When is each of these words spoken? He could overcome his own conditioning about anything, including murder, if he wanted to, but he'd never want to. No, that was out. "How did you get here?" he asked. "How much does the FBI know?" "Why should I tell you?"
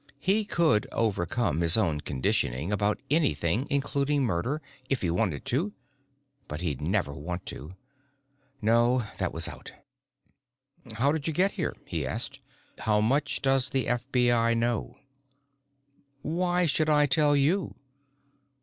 He 0.17 0.45
could 0.45 0.87
overcome 0.91 1.61
his 1.61 1.77
own 1.77 2.01
conditioning 2.01 2.71
about 2.71 2.99
anything, 3.11 3.67
including 3.69 4.23
murder, 4.23 4.59
if 4.89 5.03
he 5.03 5.11
wanted 5.11 5.45
to, 5.53 5.73
but 6.47 6.61
he'd 6.61 6.81
never 6.81 7.13
want 7.13 7.45
to. 7.45 7.75
No, 8.63 9.03
that 9.19 9.31
was 9.31 9.47
out. 9.47 9.73
"How 10.93 11.11
did 11.11 11.27
you 11.27 11.33
get 11.33 11.51
here?" 11.51 11.75
he 11.85 12.03
asked. 12.03 12.39
"How 12.79 12.99
much 12.99 13.43
does 13.43 13.69
the 13.69 13.85
FBI 13.85 14.57
know?" 14.57 14.97
"Why 16.23 16.65
should 16.65 16.89
I 16.89 17.05
tell 17.05 17.35
you?" 17.35 17.75